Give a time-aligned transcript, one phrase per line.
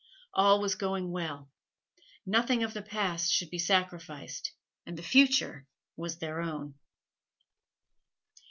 [0.33, 1.51] All was going well.
[2.25, 4.51] Nothing of the past should be sacrificed,
[4.83, 6.73] and the future was their own.